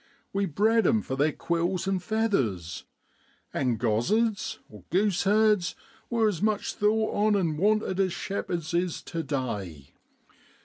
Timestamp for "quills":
1.31-1.87